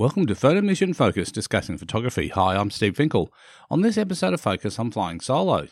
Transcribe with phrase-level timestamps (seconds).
[0.00, 2.28] Welcome to Photomission Focus discussing photography.
[2.28, 3.30] Hi, I'm Steve Finkel.
[3.68, 5.66] On this episode of Focus, I'm flying solo.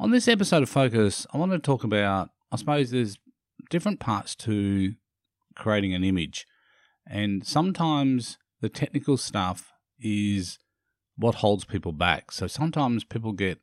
[0.00, 3.18] On this episode of Focus, I want to talk about, I suppose there's
[3.68, 4.94] different parts to
[5.54, 6.46] creating an image.
[7.06, 10.58] And sometimes the technical stuff is
[11.18, 12.32] what holds people back.
[12.32, 13.58] So sometimes people get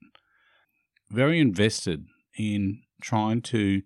[1.10, 2.06] very invested
[2.38, 3.82] in trying to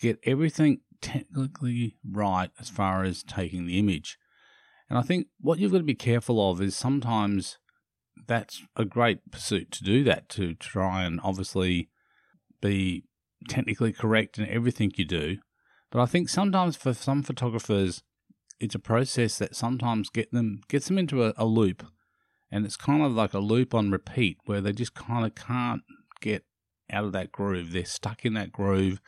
[0.00, 4.18] get everything technically right as far as taking the image.
[4.88, 7.58] And I think what you've got to be careful of is sometimes
[8.26, 11.88] that's a great pursuit to do that, to try and obviously
[12.60, 13.04] be
[13.48, 15.38] technically correct in everything you do.
[15.90, 18.02] But I think sometimes for some photographers,
[18.60, 21.86] it's a process that sometimes get them gets them into a, a loop,
[22.50, 25.82] and it's kind of like a loop on repeat where they just kind of can't
[26.20, 26.44] get
[26.90, 27.72] out of that groove.
[27.72, 29.00] They're stuck in that groove,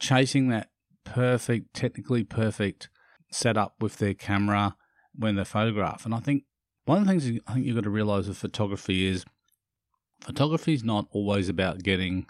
[0.00, 0.70] chasing that
[1.04, 2.90] perfect, technically perfect
[3.30, 4.76] setup with their camera
[5.14, 6.04] when they photograph.
[6.04, 6.44] And I think
[6.84, 9.24] one of the things I think you've got to realize with photography is
[10.20, 12.26] photography is not always about getting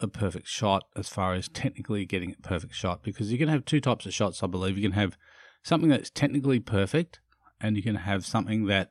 [0.00, 3.64] a perfect shot as far as technically getting a perfect shot because you can have
[3.64, 4.76] two types of shots, I believe.
[4.76, 5.16] You can have
[5.62, 7.20] something that's technically perfect
[7.60, 8.90] and you can have something that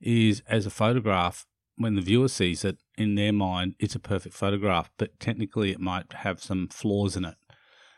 [0.00, 4.34] is, as a photograph, when the viewer sees it, in their mind, it's a perfect
[4.34, 7.36] photograph, but technically it might have some flaws in it.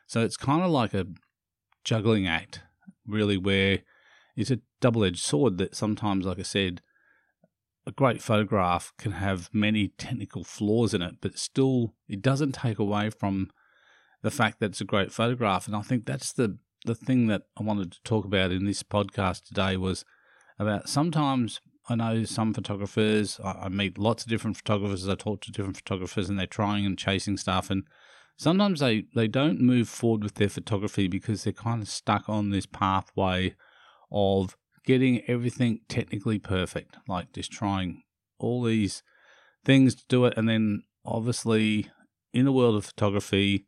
[0.06, 1.06] So it's kind of like a
[1.84, 2.62] juggling act,
[3.06, 3.80] really, where
[4.38, 6.80] it's a double edged sword that sometimes, like I said,
[7.86, 12.78] a great photograph can have many technical flaws in it, but still it doesn't take
[12.78, 13.50] away from
[14.22, 15.66] the fact that it's a great photograph.
[15.66, 18.84] And I think that's the the thing that I wanted to talk about in this
[18.84, 20.04] podcast today was
[20.60, 25.40] about sometimes I know some photographers, I, I meet lots of different photographers, I talk
[25.40, 27.82] to different photographers and they're trying and chasing stuff and
[28.36, 32.50] sometimes they, they don't move forward with their photography because they're kind of stuck on
[32.50, 33.56] this pathway
[34.10, 38.02] of getting everything technically perfect, like just trying
[38.38, 39.02] all these
[39.64, 40.34] things to do it.
[40.36, 41.90] And then obviously,
[42.32, 43.66] in the world of photography,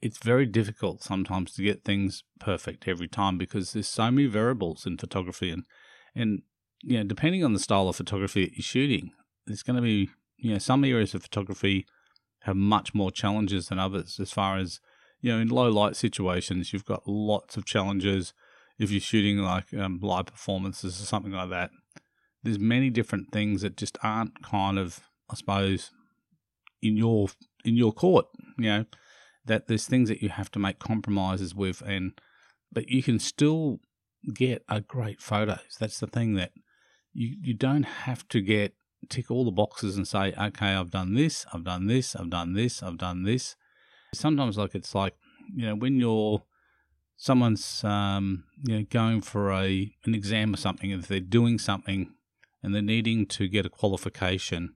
[0.00, 4.86] it's very difficult sometimes to get things perfect every time because there's so many variables
[4.86, 5.64] in photography and
[6.14, 6.42] and
[6.82, 9.10] you know depending on the style of photography that you're shooting
[9.46, 11.86] there's going to be you know some areas of photography
[12.42, 14.80] have much more challenges than others as far as
[15.20, 18.32] you know in low light situations you've got lots of challenges
[18.78, 21.70] if you're shooting like um, live performances or something like that.
[22.42, 25.90] There's many different things that just aren't kind of, I suppose,
[26.80, 27.28] in your
[27.64, 28.26] in your court.
[28.56, 28.84] You know
[29.44, 32.12] that there's things that you have to make compromises with, and
[32.72, 33.80] but you can still
[34.32, 35.76] get a great photos.
[35.80, 36.52] That's the thing that
[37.12, 38.74] you you don't have to get
[39.08, 42.54] tick all the boxes and say, okay, I've done this, I've done this, I've done
[42.54, 43.56] this, I've done this.
[44.14, 45.14] Sometimes like it's like
[45.54, 46.42] you know when you're
[47.18, 52.14] someone's um, you know going for a an exam or something, if they're doing something
[52.62, 54.74] and they're needing to get a qualification,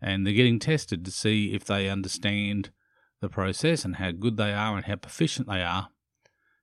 [0.00, 2.70] and they're getting tested to see if they understand
[3.20, 5.88] the process and how good they are and how proficient they are.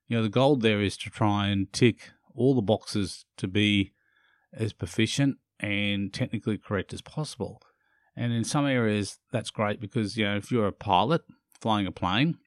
[0.08, 3.92] You know, the goal there is to try and tick all the boxes to be
[4.52, 7.60] as proficient and technically correct as possible.
[8.16, 11.22] And in some areas, that's great because, you know, if you're a pilot
[11.60, 12.38] flying a plane,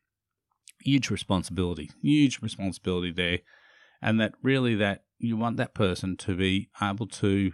[0.80, 3.40] huge responsibility, huge responsibility there,
[4.02, 7.52] and that really that you want that person to be able to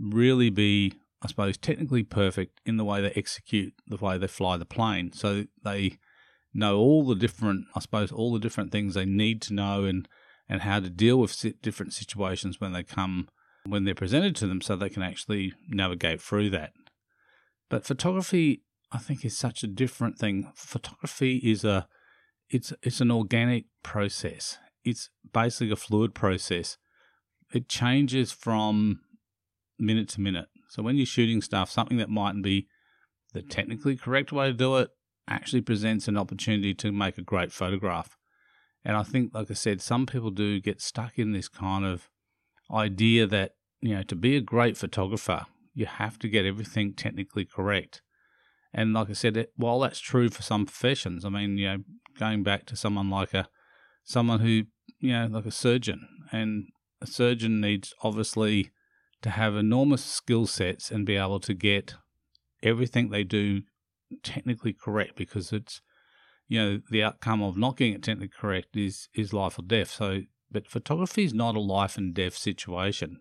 [0.00, 4.56] really be, I suppose, technically perfect in the way they execute the way they fly
[4.56, 5.98] the plane, so they
[6.54, 10.08] know all the different, I suppose, all the different things they need to know and
[10.48, 13.28] and how to deal with different situations when they come
[13.66, 16.72] when they're presented to them, so they can actually navigate through that.
[17.68, 20.50] But photography, I think, is such a different thing.
[20.54, 21.86] Photography is a
[22.50, 24.58] it's it's an organic process.
[24.84, 26.78] It's basically a fluid process.
[27.52, 29.00] It changes from
[29.78, 30.48] minute to minute.
[30.68, 32.68] So when you're shooting stuff, something that mightn't be
[33.32, 34.90] the technically correct way to do it
[35.28, 38.16] actually presents an opportunity to make a great photograph.
[38.84, 42.08] And I think, like I said, some people do get stuck in this kind of
[42.72, 47.44] idea that, you know, to be a great photographer, you have to get everything technically
[47.44, 48.02] correct.
[48.72, 51.78] And like I said, while that's true for some professions, I mean, you know,
[52.18, 53.48] going back to someone like a
[54.04, 54.64] someone who
[54.98, 56.66] you know like a surgeon, and
[57.00, 58.70] a surgeon needs obviously
[59.22, 61.94] to have enormous skill sets and be able to get
[62.62, 63.62] everything they do
[64.22, 65.80] technically correct because it's
[66.48, 69.90] you know the outcome of not getting it technically correct is is life or death.
[69.90, 73.20] So, but photography is not a life and death situation.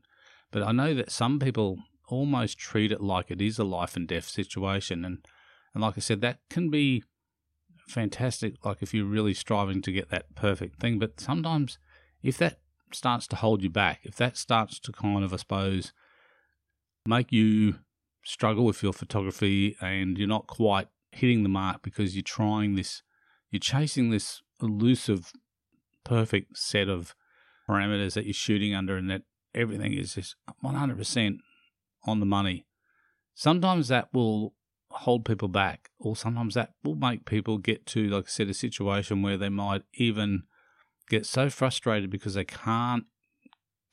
[0.51, 1.77] But I know that some people
[2.07, 5.25] almost treat it like it is a life and death situation, and
[5.73, 7.03] and like I said, that can be
[7.87, 8.63] fantastic.
[8.65, 11.79] Like if you're really striving to get that perfect thing, but sometimes
[12.21, 12.59] if that
[12.91, 15.93] starts to hold you back, if that starts to kind of, I suppose,
[17.05, 17.79] make you
[18.23, 23.01] struggle with your photography and you're not quite hitting the mark because you're trying this,
[23.49, 25.31] you're chasing this elusive,
[26.03, 27.15] perfect set of
[27.69, 29.23] parameters that you're shooting under and that
[29.55, 31.37] everything is just 100%
[32.05, 32.65] on the money.
[33.33, 34.53] Sometimes that will
[34.97, 38.53] hold people back, or sometimes that will make people get to, like I said, a
[38.53, 40.43] situation where they might even
[41.09, 43.05] get so frustrated because they can't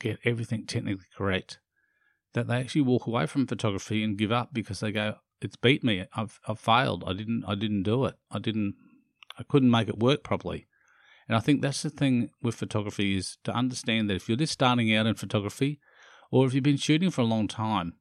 [0.01, 1.59] get everything technically correct
[2.35, 5.83] that they actually walk away from photography and give up because they go, "It's beat
[5.83, 6.05] me.
[6.15, 7.05] I've I've failed.
[7.07, 8.17] I didn't I didn't do it.
[8.31, 8.75] I didn't
[9.39, 10.67] I couldn't make it work properly."
[11.29, 14.53] And I think that's the thing with photography is to understand that if you're just
[14.53, 15.81] starting out in photography,
[16.31, 17.95] or if you've been shooting for a long time,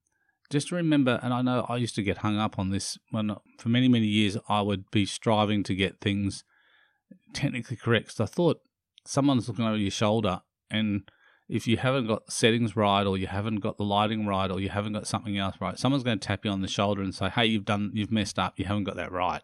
[0.54, 1.20] just remember.
[1.22, 4.06] And I know I used to get hung up on this when for many many
[4.06, 6.44] years I would be striving to get things
[7.34, 8.14] technically correct.
[8.14, 8.62] So I thought
[9.06, 10.42] someone's looking over your shoulder
[10.72, 11.10] and
[11.50, 14.70] if you haven't got settings right or you haven't got the lighting right or you
[14.70, 17.28] haven't got something else right someone's going to tap you on the shoulder and say
[17.28, 19.42] hey you've done you've messed up you haven't got that right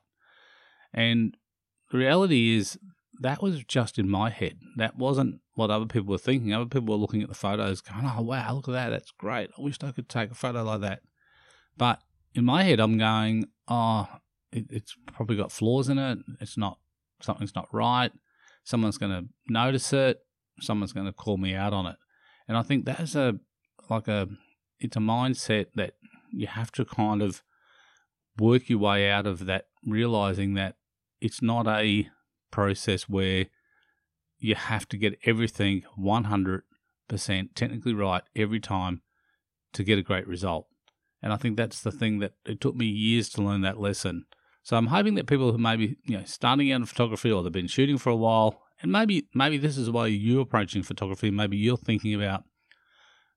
[0.93, 1.35] and
[1.91, 2.79] the reality is
[3.19, 6.53] that was just in my head that wasn't what other people were thinking.
[6.53, 8.89] Other people were looking at the photos going oh wow look at that.
[8.89, 9.49] That's great.
[9.57, 11.01] I wish i could take a photo like that.
[11.77, 12.01] But
[12.33, 14.07] in my head i'm going oh
[14.51, 16.19] it, it's probably got flaws in it.
[16.39, 16.79] It's not
[17.21, 18.11] something's not right.
[18.63, 20.19] Someone's going to notice it.
[20.61, 21.95] Someone's going to call me out on it.
[22.47, 23.39] And I think that's a
[23.89, 24.29] like a
[24.79, 25.95] it's a mindset that
[26.31, 27.43] you have to kind of
[28.39, 30.75] work your way out of that realizing that
[31.19, 32.07] it's not a
[32.49, 33.47] process where
[34.39, 36.61] you have to get everything 100%
[37.55, 39.01] technically right every time
[39.73, 40.67] to get a great result.
[41.21, 44.25] And I think that's the thing that it took me years to learn that lesson.
[44.63, 47.51] So I'm hoping that people who maybe, you know, starting out in photography or they've
[47.51, 51.29] been shooting for a while and maybe maybe this is why you're approaching photography.
[51.31, 52.43] Maybe you're thinking about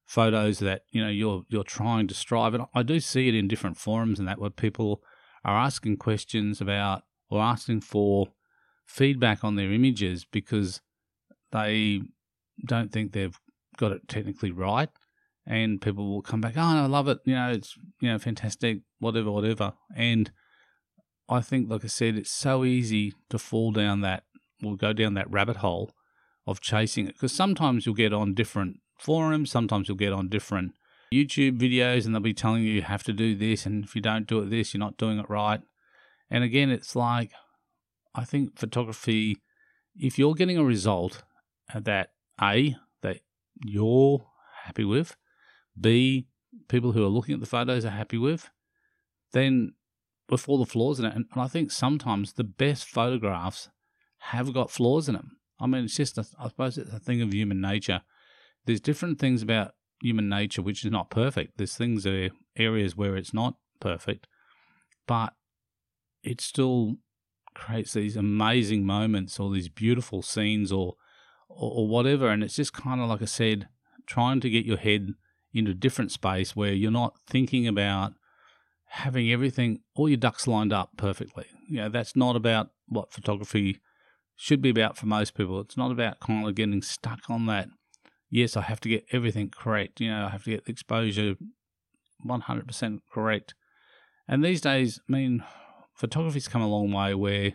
[0.04, 2.54] photos that you know you're you're trying to strive.
[2.54, 5.02] And I do see it in different forums and that where people
[5.44, 8.28] are asking questions about or asking for
[8.86, 10.80] feedback on their images because
[11.52, 12.02] they
[12.66, 13.38] don't think they've
[13.76, 14.88] got it technically right.
[15.46, 17.18] And people will come back, oh, I love it.
[17.24, 19.72] You know, it's you know fantastic, whatever, whatever.
[19.96, 20.30] And
[21.28, 24.24] I think, like I said, it's so easy to fall down that
[24.60, 25.90] will go down that rabbit hole
[26.46, 30.72] of chasing it because sometimes you'll get on different forums, sometimes you'll get on different
[31.12, 34.00] YouTube videos and they'll be telling you you have to do this and if you
[34.00, 35.60] don't do it this, you're not doing it right.
[36.30, 37.32] And again, it's like
[38.14, 39.38] I think photography
[39.96, 41.22] if you're getting a result
[41.74, 42.10] that
[42.40, 43.20] A that
[43.64, 44.26] you're
[44.64, 45.16] happy with,
[45.78, 46.26] B
[46.68, 48.50] people who are looking at the photos are happy with,
[49.32, 49.72] then
[50.28, 53.68] with all the flaws in it, and I think sometimes the best photographs
[54.18, 55.38] have got flaws in them.
[55.60, 58.02] I mean, it's just, a, I suppose it's a thing of human nature.
[58.66, 59.72] There's different things about
[60.02, 61.58] human nature which is not perfect.
[61.58, 64.26] There's things, there, areas where it's not perfect,
[65.06, 65.34] but
[66.22, 66.96] it still
[67.54, 70.94] creates these amazing moments or these beautiful scenes or,
[71.56, 72.28] or, or whatever.
[72.28, 73.68] And it's just kind of like I said,
[74.06, 75.14] trying to get your head
[75.52, 78.12] into a different space where you're not thinking about
[78.86, 81.46] having everything, all your ducks lined up perfectly.
[81.68, 83.80] You know, that's not about what photography
[84.36, 85.60] should be about for most people.
[85.60, 87.68] It's not about kind of getting stuck on that.
[88.30, 90.00] Yes, I have to get everything correct.
[90.00, 91.34] You know, I have to get the exposure
[92.26, 93.54] 100% correct.
[94.28, 95.44] And these days, I mean,
[95.94, 97.52] photography's come a long way where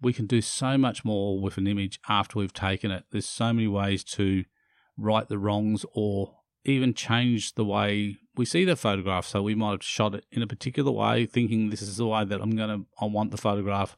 [0.00, 3.04] we can do so much more with an image after we've taken it.
[3.10, 4.44] There's so many ways to
[4.96, 9.26] right the wrongs or even change the way we see the photograph.
[9.26, 12.24] So we might have shot it in a particular way, thinking this is the way
[12.24, 13.96] that I'm gonna I want the photograph.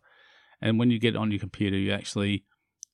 [0.61, 2.45] And when you get on your computer, you actually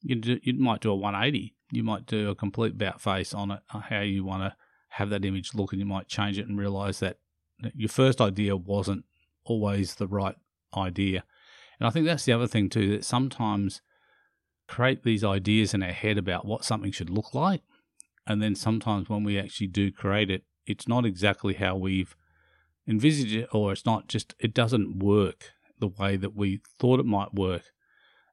[0.01, 1.55] you do, you might do a 180.
[1.71, 4.57] You might do a complete about face on it, uh, how you want to
[4.91, 7.19] have that image look, and you might change it and realize that
[7.75, 9.05] your first idea wasn't
[9.45, 10.37] always the right
[10.77, 11.25] idea.
[11.79, 13.83] And I think that's the other thing too that sometimes
[14.67, 17.63] create these ideas in our head about what something should look like,
[18.27, 22.15] and then sometimes when we actually do create it, it's not exactly how we've
[22.87, 27.07] envisaged it, or it's not just it doesn't work the way that we thought it
[27.07, 27.63] might work.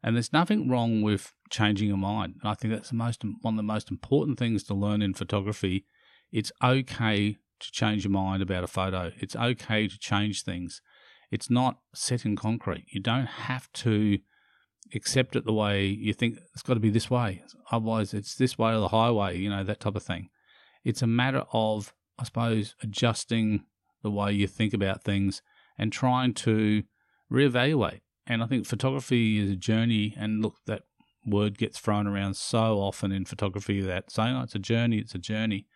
[0.03, 2.35] And there's nothing wrong with changing your mind.
[2.41, 5.13] And I think that's the most one of the most important things to learn in
[5.13, 5.85] photography.
[6.31, 9.11] It's okay to change your mind about a photo.
[9.17, 10.81] It's okay to change things.
[11.35, 12.85] It's not set in concrete.
[12.87, 14.19] You don't have to
[14.93, 17.43] accept it the way you think it's got to be this way.
[17.69, 20.29] Otherwise, it's this way or the highway, you know, that type of thing.
[20.85, 23.65] It's a matter of, I suppose, adjusting
[24.01, 25.41] the way you think about things
[25.77, 26.83] and trying to
[27.29, 27.99] reevaluate.
[28.25, 30.83] And I think photography is a journey, and look, that
[31.25, 35.15] word gets thrown around so often in photography that saying oh, it's a journey, it's
[35.15, 35.67] a journey.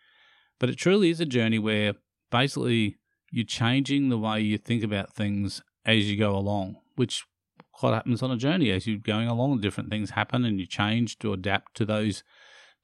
[0.58, 1.96] But it truly is a journey where
[2.30, 2.96] basically
[3.30, 7.24] you're changing the way you think about things as you go along, which
[7.72, 8.70] quite happens on a journey.
[8.70, 12.22] As you're going along, different things happen and you change to adapt to those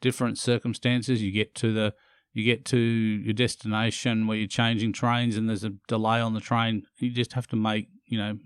[0.01, 1.23] different circumstances.
[1.23, 1.95] You get to the
[2.33, 6.41] you get to your destination where you're changing trains and there's a delay on the
[6.41, 6.83] train.
[6.99, 8.37] You just have to make, you know,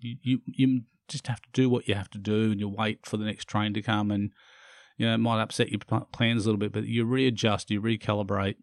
[0.00, 3.06] you, you, you just have to do what you have to do and you wait
[3.06, 4.32] for the next train to come and,
[4.98, 5.78] you know, it might upset your
[6.12, 8.56] plans a little bit, but you readjust, you recalibrate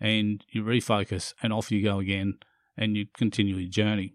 [0.00, 2.34] and you refocus and off you go again
[2.76, 4.14] and you continue your journey.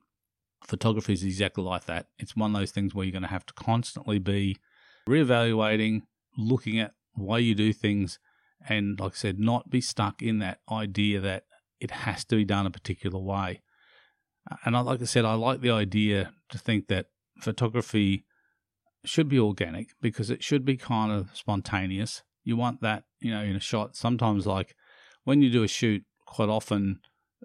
[0.65, 2.07] Photography is exactly like that.
[2.17, 4.57] It's one of those things where you're going to have to constantly be
[5.07, 6.01] reevaluating,
[6.37, 8.19] looking at the way you do things,
[8.67, 11.43] and like I said, not be stuck in that idea that
[11.79, 13.61] it has to be done a particular way.
[14.65, 17.07] And I, like I said, I like the idea to think that
[17.39, 18.25] photography
[19.05, 22.23] should be organic because it should be kind of spontaneous.
[22.43, 23.95] You want that, you know, in a shot.
[23.95, 24.75] Sometimes, like
[25.29, 26.99] when you do a shoot, quite often,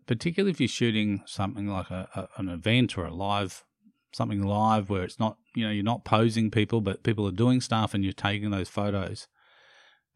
[0.07, 3.65] particularly if you're shooting something like a, a, an event or a live,
[4.13, 7.61] something live where it's not, you know, you're not posing people, but people are doing
[7.61, 9.29] stuff and you're taking those photos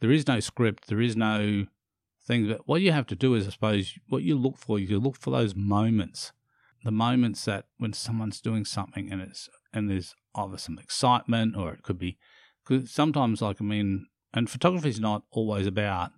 [0.01, 1.67] there is no script, there is no
[2.27, 2.49] thing.
[2.49, 5.17] But what you have to do is, I suppose, what you look for, you look
[5.17, 6.33] for those moments,
[6.85, 11.73] the moments that when someone's doing something and it's and there's either some excitement or
[11.73, 12.19] it could be,
[12.67, 16.13] because sometimes, like I mean, and photography is not always about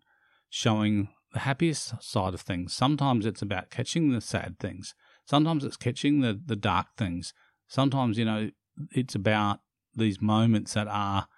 [0.49, 2.75] showing the happiest side of things.
[2.75, 4.95] Sometimes it's about catching the sad things.
[5.25, 7.33] Sometimes it's catching the the dark things.
[7.69, 8.51] Sometimes you know
[8.93, 9.61] it's about
[9.95, 11.29] these moments that are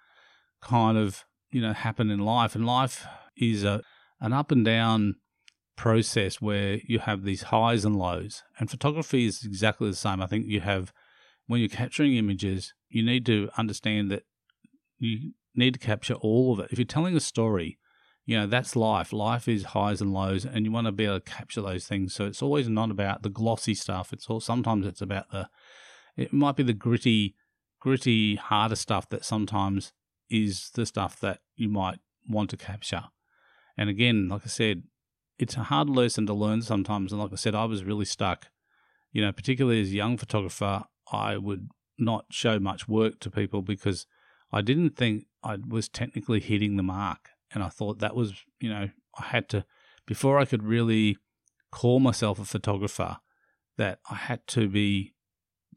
[0.61, 3.05] kind of you know happen in life, and life
[3.37, 3.81] is a
[4.19, 5.15] an up and down
[5.75, 8.43] process where you have these highs and lows.
[8.59, 10.21] And photography is exactly the same.
[10.21, 10.93] I think you have
[11.47, 14.23] when you're capturing images, you need to understand that
[14.97, 16.71] you need to capture all of it.
[16.71, 17.77] If you're telling a story,
[18.25, 19.11] you know that's life.
[19.11, 22.13] Life is highs and lows, and you want to be able to capture those things.
[22.13, 24.13] So it's always not about the glossy stuff.
[24.13, 25.49] It's all sometimes it's about the
[26.15, 27.35] it might be the gritty,
[27.79, 29.93] gritty, harder stuff that sometimes
[30.29, 33.05] is the stuff that you might want to capture.
[33.77, 34.83] And again, like I said,
[35.39, 37.11] it's a hard lesson to learn sometimes.
[37.11, 38.47] And like I said, I was really stuck.
[39.11, 43.61] You know, particularly as a young photographer, I would not show much work to people
[43.61, 44.05] because
[44.51, 47.29] I didn't think I was technically hitting the mark.
[47.53, 49.65] And I thought that was, you know, I had to,
[50.05, 51.17] before I could really
[51.71, 53.17] call myself a photographer,
[53.77, 55.13] that I had to be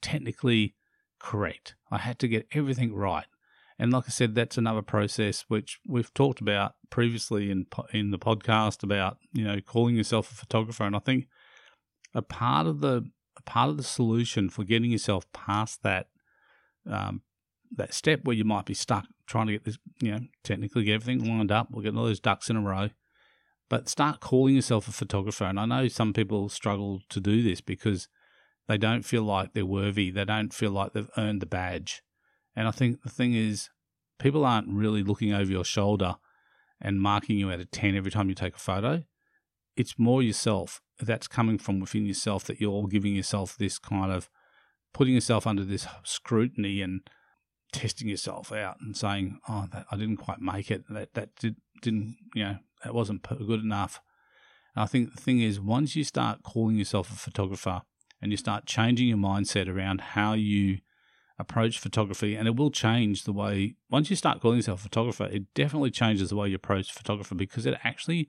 [0.00, 0.74] technically
[1.18, 1.74] correct.
[1.90, 3.26] I had to get everything right.
[3.78, 8.18] And like I said, that's another process which we've talked about previously in in the
[8.18, 10.84] podcast about you know calling yourself a photographer.
[10.84, 11.28] And I think
[12.14, 13.10] a part of the
[13.44, 16.08] part of the solution for getting yourself past that
[16.90, 17.22] um,
[17.76, 20.94] that step where you might be stuck trying to get this, you know, technically get
[20.94, 22.90] everything lined up, we'll get all those ducks in a row,
[23.68, 25.44] but start calling yourself a photographer.
[25.44, 28.08] And I know some people struggle to do this because
[28.68, 32.02] they don't feel like they're worthy, they don't feel like they've earned the badge.
[32.54, 33.70] And I think the thing is,
[34.18, 36.16] people aren't really looking over your shoulder
[36.80, 39.04] and marking you out of 10 every time you take a photo.
[39.76, 40.80] It's more yourself.
[41.00, 44.30] That's coming from within yourself that you're giving yourself this kind of
[44.94, 47.02] putting yourself under this scrutiny and
[47.72, 50.84] testing yourself out and saying, "Oh, that, I didn't quite make it.
[50.88, 54.00] That that did, didn't, you know, that wasn't good enough."
[54.74, 57.82] And I think the thing is, once you start calling yourself a photographer
[58.20, 60.78] and you start changing your mindset around how you
[61.38, 65.24] approach photography and it will change the way once you start calling yourself a photographer
[65.24, 68.26] it definitely changes the way you approach photography because it actually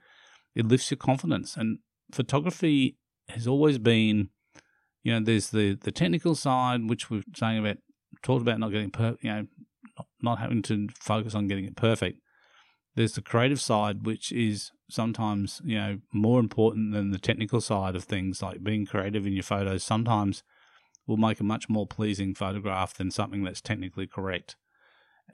[0.56, 1.79] it lifts your confidence and
[2.12, 2.98] photography
[3.29, 4.29] has always been
[5.03, 7.77] you know there's the the technical side which we're saying about
[8.21, 9.47] talked about not getting per you know
[10.21, 12.19] not having to focus on getting it perfect
[12.95, 17.95] there's the creative side which is sometimes you know more important than the technical side
[17.95, 20.43] of things like being creative in your photos sometimes
[21.07, 24.57] will make a much more pleasing photograph than something that's technically correct.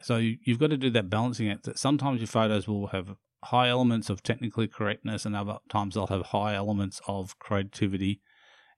[0.01, 1.63] So you, have got to do that balancing act.
[1.63, 6.07] That sometimes your photos will have high elements of technically correctness, and other times they'll
[6.07, 8.21] have high elements of creativity,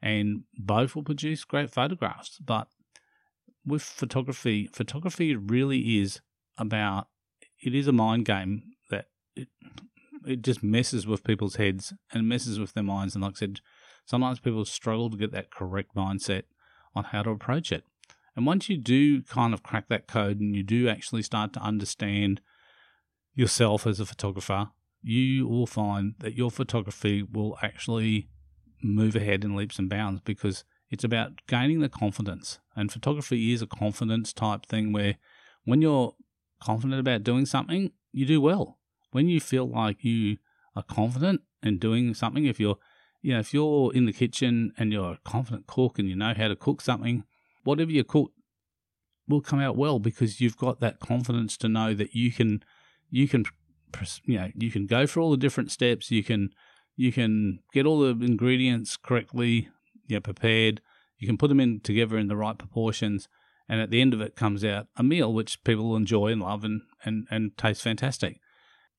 [0.01, 2.39] and both will produce great photographs.
[2.39, 2.67] But
[3.65, 6.21] with photography, photography really is
[6.57, 7.07] about
[7.63, 9.47] it is a mind game that it
[10.25, 13.15] it just messes with people's heads and messes with their minds.
[13.15, 13.61] And like I said,
[14.05, 16.43] sometimes people struggle to get that correct mindset
[16.95, 17.83] on how to approach it.
[18.35, 21.61] And once you do kind of crack that code and you do actually start to
[21.61, 22.41] understand
[23.33, 24.69] yourself as a photographer,
[25.01, 28.27] you will find that your photography will actually
[28.81, 32.59] move ahead in leaps and bounds because it's about gaining the confidence.
[32.75, 35.15] And photography is a confidence type thing where
[35.63, 36.15] when you're
[36.61, 38.77] confident about doing something, you do well.
[39.11, 40.37] When you feel like you
[40.75, 42.77] are confident in doing something, if you're
[43.21, 46.35] you know, if you're in the kitchen and you're a confident cook and you know
[46.37, 47.23] how to cook something,
[47.63, 48.31] whatever you cook
[49.27, 52.63] will come out well because you've got that confidence to know that you can
[53.09, 53.43] you can
[54.25, 56.49] you know you can go for all the different steps you can
[56.95, 59.69] you can get all the ingredients correctly
[60.07, 60.81] you know, prepared
[61.17, 63.27] you can put them in together in the right proportions
[63.67, 66.63] and at the end of it comes out a meal which people enjoy and love
[66.63, 68.39] and, and, and tastes fantastic.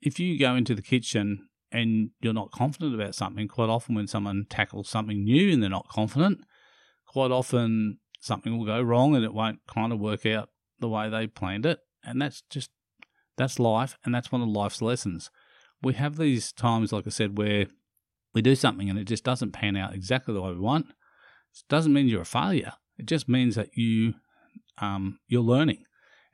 [0.01, 4.07] If you go into the kitchen and you're not confident about something, quite often when
[4.07, 6.41] someone tackles something new and they're not confident,
[7.07, 11.09] quite often something will go wrong and it won't kind of work out the way
[11.09, 11.79] they planned it.
[12.03, 12.71] And that's just,
[13.37, 15.31] that's life and that's one of life's lessons.
[15.83, 17.67] We have these times, like I said, where
[18.35, 20.87] we do something and it just doesn't pan out exactly the way we want.
[21.69, 22.73] Doesn't mean you're a failure.
[22.99, 24.15] It just means that you
[24.79, 25.85] um, you're learning.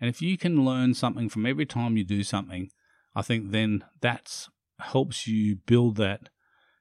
[0.01, 2.71] And if you can learn something from every time you do something,
[3.15, 4.49] I think then that
[4.81, 6.29] helps you build that.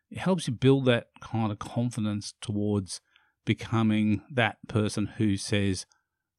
[0.09, 2.99] It helps you build that kind of confidence towards
[3.45, 5.85] becoming that person who says,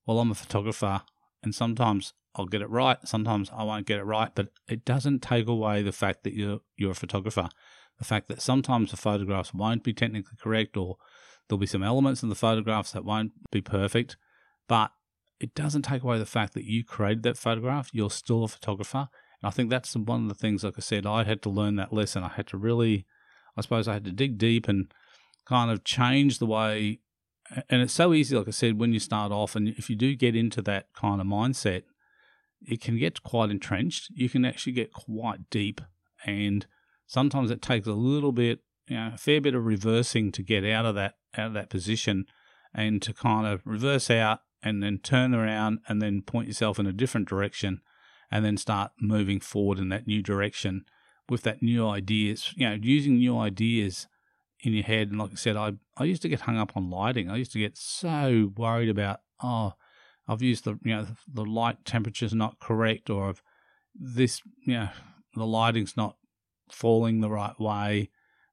[0.07, 1.03] "Well, I'm a photographer,
[1.43, 5.23] and sometimes I'll get it right, sometimes I won't get it right." But it doesn't
[5.23, 7.49] take away the fact that you're you're a photographer.
[7.99, 10.97] The fact that sometimes the photographs won't be technically correct, or
[11.49, 14.17] there'll be some elements in the photographs that won't be perfect,
[14.69, 14.93] but
[15.41, 17.91] it doesn't take away the fact that you created that photograph.
[17.93, 19.09] You're still a photographer.
[19.43, 21.77] And I think that's one of the things, like I said, I had to learn
[21.77, 22.23] that lesson.
[22.23, 23.07] I had to really,
[23.57, 24.93] I suppose I had to dig deep and
[25.45, 27.01] kind of change the way.
[27.69, 30.15] And it's so easy, like I said, when you start off, and if you do
[30.15, 31.83] get into that kind of mindset,
[32.65, 34.11] it can get quite entrenched.
[34.15, 35.81] You can actually get quite deep.
[36.25, 36.65] And
[37.09, 38.61] sometimes it takes a little bit,
[38.93, 41.71] you know, a fair bit of reversing to get out of that out of that
[41.71, 42.27] position
[42.75, 46.87] and to kind of reverse out and then turn around and then point yourself in
[46.87, 47.81] a different direction
[48.31, 50.85] and then start moving forward in that new direction
[51.31, 54.09] with that new ideas, you know, using new ideas
[54.61, 55.09] in your head.
[55.09, 57.31] And like I said, I, I used to get hung up on lighting.
[57.31, 59.73] I used to get so worried about, oh,
[60.29, 63.43] I've used the, you know, the light temperature's not correct or I've
[63.95, 64.89] this, you know,
[65.35, 66.17] the lighting's not
[66.71, 68.11] falling the right way.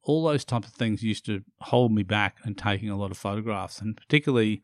[0.09, 3.17] All those types of things used to hold me back and taking a lot of
[3.17, 3.79] photographs.
[3.79, 4.63] And particularly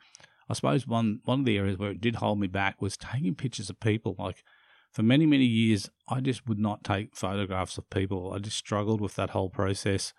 [0.50, 3.36] I suppose one one of the areas where it did hold me back was taking
[3.36, 4.16] pictures of people.
[4.18, 4.44] Like
[4.92, 8.34] for many many years, I just would not take photographs of people.
[8.34, 10.14] I just struggled with that whole process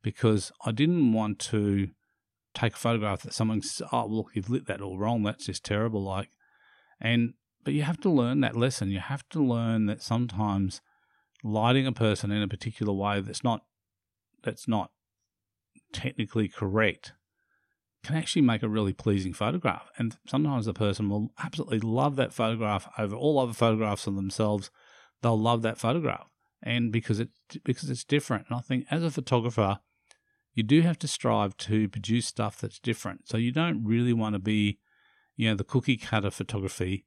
[0.00, 1.90] because I didn't want to
[2.54, 5.24] take a photograph that someone says, oh look you've lit that all wrong.
[5.24, 6.04] That's just terrible.
[6.04, 6.30] Like
[7.00, 8.90] and but you have to learn that lesson.
[8.90, 10.80] You have to learn that sometimes
[11.44, 13.62] lighting a person in a particular way that's not
[14.42, 14.90] that's not
[15.92, 17.12] technically correct
[18.04, 19.90] can actually make a really pleasing photograph.
[19.98, 24.70] And sometimes the person will absolutely love that photograph over all other photographs of themselves.
[25.22, 26.28] They'll love that photograph,
[26.62, 27.30] and because it
[27.64, 28.46] because it's different.
[28.48, 29.80] And I think as a photographer,
[30.54, 33.28] you do have to strive to produce stuff that's different.
[33.28, 34.78] So you don't really want to be,
[35.36, 37.04] you know, the cookie cutter photography,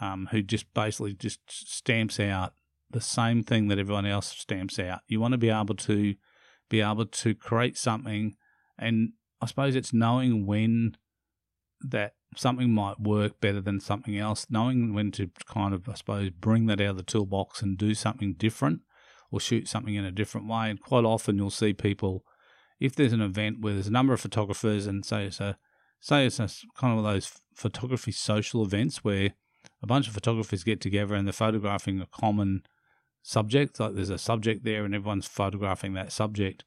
[0.00, 2.54] um, who just basically just stamps out
[2.90, 5.00] the same thing that everyone else stamps out.
[5.06, 6.16] You want to be able to
[6.72, 8.34] be able to create something
[8.78, 10.96] and I suppose it's knowing when
[11.82, 16.30] that something might work better than something else, knowing when to kind of, I suppose,
[16.30, 18.80] bring that out of the toolbox and do something different
[19.30, 20.70] or shoot something in a different way.
[20.70, 22.24] And quite often you'll see people,
[22.80, 25.58] if there's an event where there's a number of photographers and say it's a,
[26.00, 29.30] say it's a kind of those photography social events where
[29.82, 32.62] a bunch of photographers get together and they're photographing a common
[33.22, 36.64] subject, like there's a subject there and everyone's photographing that subject,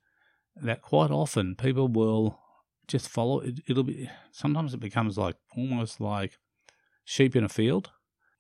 [0.56, 2.40] that quite often people will
[2.88, 3.60] just follow it.
[3.68, 6.38] It'll be sometimes it becomes like almost like
[7.04, 7.92] sheep in a field.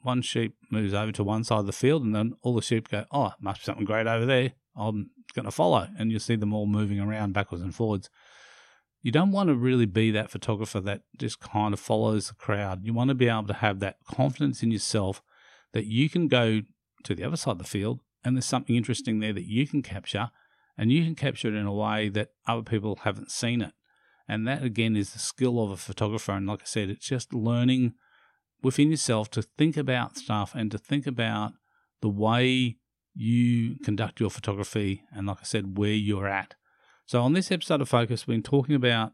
[0.01, 2.89] One sheep moves over to one side of the field, and then all the sheep
[2.89, 4.53] go, "Oh, must be something great over there.
[4.75, 8.09] I'm going to follow." And you see them all moving around backwards and forwards.
[9.01, 12.83] You don't want to really be that photographer that just kind of follows the crowd.
[12.83, 15.21] You want to be able to have that confidence in yourself
[15.73, 16.61] that you can go
[17.03, 19.83] to the other side of the field and there's something interesting there that you can
[19.83, 20.31] capture
[20.77, 23.73] and you can capture it in a way that other people haven't seen it.
[24.27, 26.31] And that again is the skill of a photographer.
[26.31, 27.93] And like I said, it's just learning
[28.63, 31.53] within yourself to think about stuff and to think about
[32.01, 32.77] the way
[33.13, 36.55] you conduct your photography and, like I said, where you're at.
[37.05, 39.13] So, on this episode of Focus, we've been talking about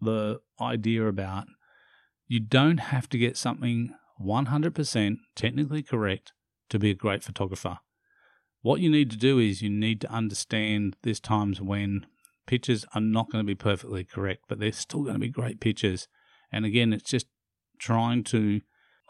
[0.00, 1.46] the idea about
[2.28, 6.32] you don't have to get something 100% technically correct
[6.68, 7.78] to be a great photographer.
[8.62, 12.06] What you need to do is you need to understand there's times when
[12.46, 15.60] pictures are not going to be perfectly correct, but they're still going to be great
[15.60, 16.08] pictures.
[16.52, 17.26] And again, it's just
[17.78, 18.60] trying to,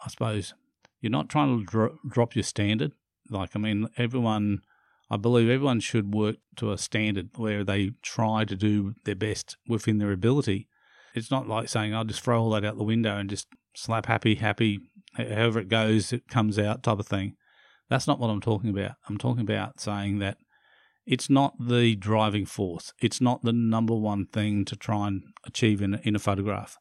[0.04, 0.54] I suppose,
[1.02, 2.92] You're not trying to dro- drop your standard.
[3.28, 4.62] Like, I mean, everyone,
[5.10, 9.56] I believe everyone should work to a standard where they try to do their best
[9.68, 10.68] within their ability.
[11.14, 14.06] It's not like saying, I'll just throw all that out the window and just slap
[14.06, 14.78] happy, happy,
[15.16, 17.34] however it goes, it comes out type of thing.
[17.88, 18.92] That's not what I'm talking about.
[19.08, 20.38] I'm talking about saying that
[21.04, 22.92] it's not the driving force.
[23.00, 26.76] It's not the number one thing to try and achieve in, in a photograph.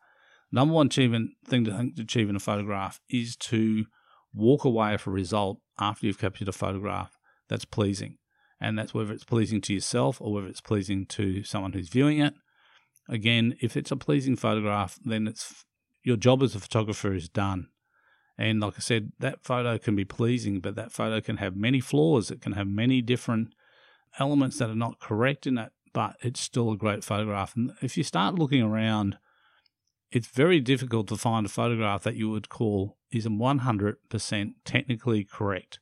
[0.51, 3.85] Number one achievement thing to achieve in a photograph is to
[4.33, 7.17] walk away with a result after you've captured a photograph
[7.49, 8.17] that's pleasing.
[8.59, 12.19] And that's whether it's pleasing to yourself or whether it's pleasing to someone who's viewing
[12.19, 12.35] it.
[13.09, 15.65] Again, if it's a pleasing photograph, then it's
[16.03, 17.67] your job as a photographer is done.
[18.37, 21.79] And like I said, that photo can be pleasing, but that photo can have many
[21.79, 22.31] flaws.
[22.31, 23.53] It can have many different
[24.19, 27.55] elements that are not correct in it, but it's still a great photograph.
[27.55, 29.17] And if you start looking around,
[30.11, 35.79] it's very difficult to find a photograph that you would call is 100% technically correct.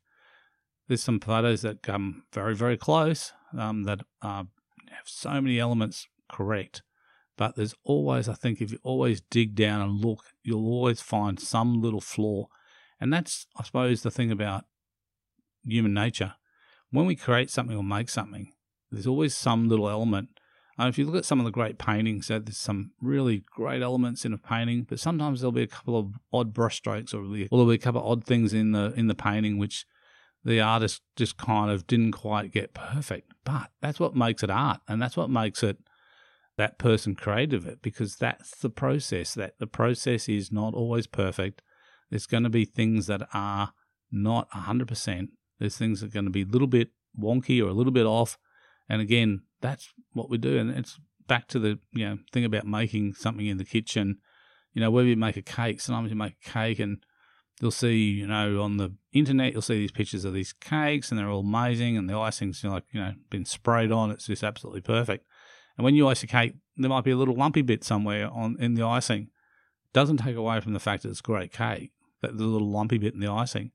[0.88, 4.44] There's some photos that come very, very close um, that uh,
[4.90, 6.82] have so many elements correct.
[7.39, 11.39] But there's always, I think, if you always dig down and look, you'll always find
[11.39, 12.47] some little flaw.
[12.99, 14.65] And that's, I suppose, the thing about
[15.63, 16.36] human nature
[16.91, 18.52] when we create something or make something,
[18.91, 20.30] there's always some little element.
[20.80, 24.23] Uh, if you look at some of the great paintings, there's some really great elements
[24.25, 27.75] in a painting, but sometimes there'll be a couple of odd brushstrokes, or there'll be
[27.75, 29.86] a couple of odd things in the in the painting which
[30.43, 33.34] the artist just kind of didn't quite get perfect.
[33.43, 35.78] But that's what makes it art, and that's what makes it
[36.60, 39.34] that person creative it because that's the process.
[39.34, 41.62] That the process is not always perfect.
[42.10, 43.72] There's going to be things that are
[44.12, 47.74] not 100%, there's things that are going to be a little bit wonky or a
[47.74, 48.38] little bit off.
[48.89, 50.58] And again, that's what we do.
[50.58, 54.17] And it's back to the you know thing about making something in the kitchen.
[54.74, 56.98] You know, whether you make a cake, sometimes you make a cake and
[57.62, 61.17] you'll see, you know, on the internet, you'll see these pictures of these cakes and
[61.17, 64.12] they're all amazing and the icing's like, you know, been sprayed on.
[64.12, 65.26] It's just absolutely perfect.
[65.80, 68.58] And when you ice a cake, there might be a little lumpy bit somewhere on
[68.60, 69.30] in the icing.
[69.94, 73.13] Doesn't take away from the fact that it's great cake, that the little lumpy bit
[73.13, 73.72] in the icing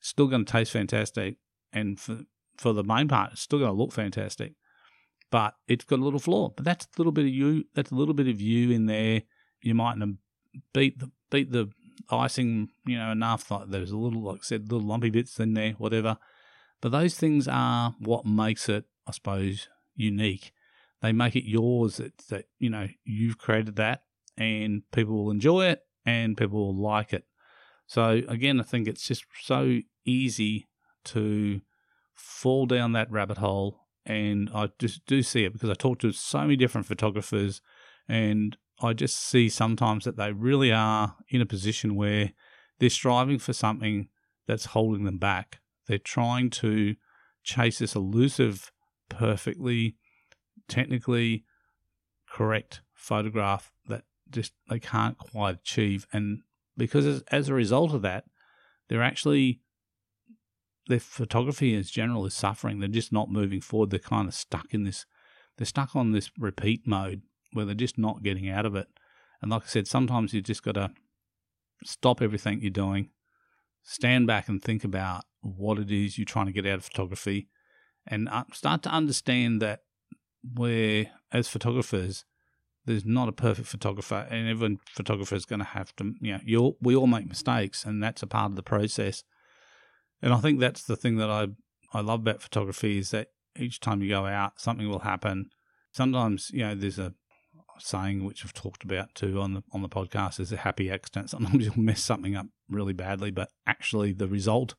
[0.00, 1.36] still going to taste fantastic,
[1.72, 2.20] and for
[2.56, 4.54] for the main part, it's still going to look fantastic.
[5.30, 6.50] But it's got a little flaw.
[6.50, 7.64] But that's a little bit of you.
[7.74, 9.22] That's a little bit of you in there.
[9.60, 10.18] You mightn't
[10.72, 11.70] beat the beat the
[12.10, 13.50] icing, you know, enough.
[13.50, 16.18] Like there's a little, like I said, little lumpy bits in there, whatever.
[16.80, 20.52] But those things are what makes it, I suppose, unique.
[21.02, 21.96] They make it yours.
[21.96, 24.02] That that you know you've created that,
[24.36, 27.24] and people will enjoy it, and people will like it.
[27.86, 30.68] So again, I think it's just so easy
[31.04, 31.60] to
[32.14, 33.80] fall down that rabbit hole.
[34.04, 37.60] And I just do see it because I talk to so many different photographers,
[38.08, 42.32] and I just see sometimes that they really are in a position where
[42.78, 44.08] they're striving for something
[44.46, 45.60] that's holding them back.
[45.88, 46.94] They're trying to
[47.42, 48.70] chase this elusive,
[49.08, 49.96] perfectly,
[50.68, 51.44] technically
[52.28, 56.06] correct photograph that just they can't quite achieve.
[56.12, 56.40] And
[56.76, 58.24] because as, as a result of that,
[58.88, 59.60] they're actually
[60.88, 62.78] their photography as general is suffering.
[62.78, 63.90] They're just not moving forward.
[63.90, 65.04] They're kind of stuck in this.
[65.56, 68.86] They're stuck on this repeat mode where they're just not getting out of it.
[69.42, 70.90] And like I said, sometimes you just got to
[71.84, 73.10] stop everything you're doing,
[73.82, 77.48] stand back and think about what it is you're trying to get out of photography,
[78.06, 79.80] and uh, start to understand that
[80.54, 82.24] we're as photographers
[82.86, 86.40] there's not a perfect photographer, and every photographer is going to have to, you know,
[86.44, 89.24] you we all make mistakes, and that's a part of the process.
[90.22, 91.48] And I think that's the thing that I
[91.92, 93.28] I love about photography is that
[93.58, 95.50] each time you go out, something will happen.
[95.92, 97.14] Sometimes, you know, there's a
[97.78, 101.30] saying which I've talked about too on the on the podcast is a happy accident.
[101.30, 104.76] Sometimes you'll mess something up really badly, but actually the result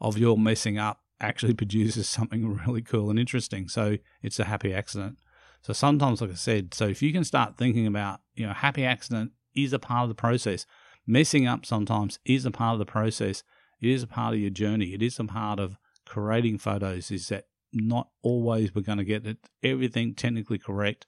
[0.00, 3.68] of your messing up actually produces something really cool and interesting.
[3.68, 5.18] So it's a happy accident.
[5.62, 8.84] So sometimes, like I said, so if you can start thinking about, you know, happy
[8.84, 10.64] accident is a part of the process.
[11.06, 13.42] Messing up sometimes is a part of the process.
[13.80, 14.94] It is a part of your journey.
[14.94, 17.10] It is a part of creating photos.
[17.10, 21.06] Is that not always we're going to get it, everything technically correct.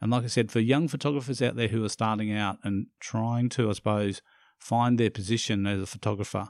[0.00, 3.48] And like I said, for young photographers out there who are starting out and trying
[3.50, 4.20] to, I suppose,
[4.58, 6.48] find their position as a photographer,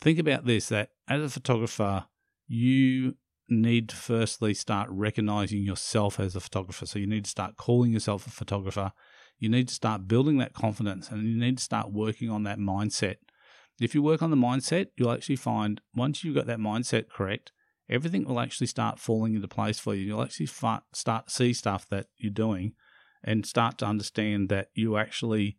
[0.00, 2.06] think about this: that as a photographer,
[2.46, 3.14] you
[3.48, 6.86] need to firstly start recognizing yourself as a photographer.
[6.86, 8.92] So you need to start calling yourself a photographer.
[9.38, 12.58] You need to start building that confidence and you need to start working on that
[12.58, 13.16] mindset.
[13.80, 17.52] If you work on the mindset, you'll actually find once you've got that mindset correct,
[17.90, 20.06] everything will actually start falling into place for you.
[20.06, 22.72] You'll actually start to see stuff that you're doing
[23.22, 25.58] and start to understand that you actually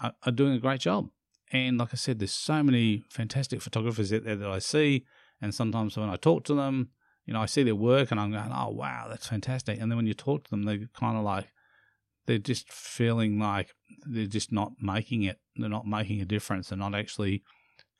[0.00, 1.08] are doing a great job.
[1.50, 5.06] And like I said, there's so many fantastic photographers out there that I see.
[5.40, 6.90] And sometimes when I talk to them,
[7.26, 9.80] you know, I see their work and I'm going, oh, wow, that's fantastic.
[9.80, 11.48] And then when you talk to them, they're kind of like,
[12.26, 13.74] they're just feeling like
[14.06, 15.38] they're just not making it.
[15.56, 16.68] They're not making a difference.
[16.68, 17.42] They're not actually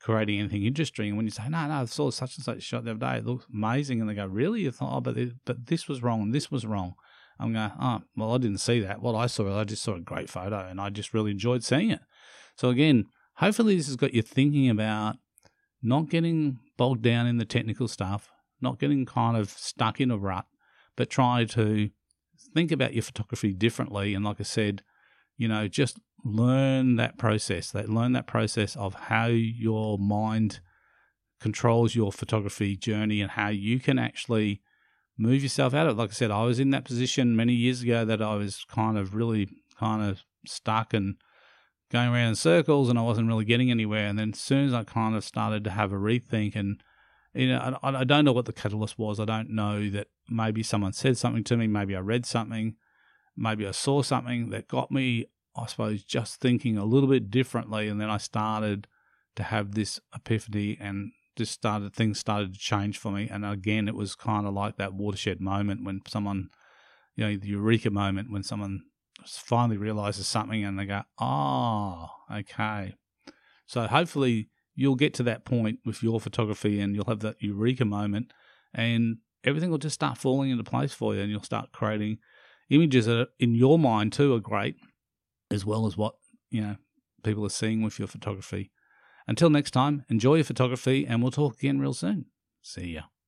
[0.01, 1.09] creating anything interesting.
[1.09, 3.17] And when you say, no, no, I saw such and such shot the other day,
[3.17, 4.01] it looks amazing.
[4.01, 4.61] And they go, really?
[4.61, 6.95] You thought, oh, but, but this was wrong and this was wrong.
[7.39, 9.01] I'm going, oh, well, I didn't see that.
[9.01, 11.91] What I saw, I just saw a great photo and I just really enjoyed seeing
[11.91, 12.01] it.
[12.55, 15.17] So again, hopefully this has got you thinking about
[15.81, 20.17] not getting bogged down in the technical stuff, not getting kind of stuck in a
[20.17, 20.45] rut,
[20.95, 21.89] but try to
[22.53, 24.15] think about your photography differently.
[24.15, 24.81] And like I said,
[25.35, 27.69] you know, just learn that process.
[27.71, 30.61] That learn that process of how your mind
[31.41, 34.61] controls your photography journey and how you can actually
[35.17, 35.99] move yourself out of it.
[35.99, 38.97] Like I said, I was in that position many years ago that I was kind
[38.97, 41.15] of really kind of stuck and
[41.91, 44.07] going around in circles and I wasn't really getting anywhere.
[44.07, 46.81] And then as soon as I kind of started to have a rethink and
[47.33, 49.19] you know, I, I don't know what the catalyst was.
[49.19, 52.75] I don't know that maybe someone said something to me, maybe I read something,
[53.37, 55.25] maybe I saw something that got me,
[55.55, 57.87] I suppose, just thinking a little bit differently.
[57.87, 58.87] And then I started
[59.35, 63.29] to have this epiphany and just started things started to change for me.
[63.29, 66.49] And again, it was kind of like that watershed moment when someone,
[67.15, 68.83] you know, the eureka moment when someone
[69.25, 72.95] finally realizes something and they go, "Oh, okay."
[73.65, 77.85] So hopefully you'll get to that point with your photography and you'll have that eureka
[77.85, 78.31] moment,
[78.73, 82.17] and everything will just start falling into place for you, and you'll start creating
[82.69, 84.75] images that in your mind too are great,
[85.51, 86.15] as well as what
[86.49, 86.75] you know
[87.23, 88.71] people are seeing with your photography.
[89.27, 92.25] Until next time, enjoy your photography and we'll talk again real soon.
[92.61, 93.09] See ya.